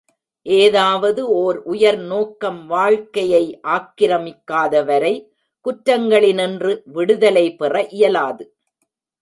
[0.45, 3.43] ஏதாவது ஒர் உயர் நோக்கம் வாழ்க்கையை
[3.67, 5.13] ஆக்கிரமிக்காதவரை
[5.65, 8.45] குற்றங்களினின்று விடுதலை பெற இயலாது.